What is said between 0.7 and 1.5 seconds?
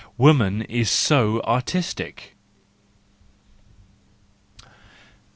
so